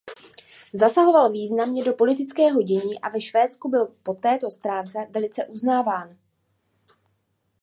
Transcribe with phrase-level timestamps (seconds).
[0.73, 6.17] Zasahoval významně do politického dění a ve Švédsku byl po této stránce velice uznáván.